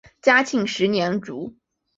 [0.19, 1.53] 嘉庆十三年卒。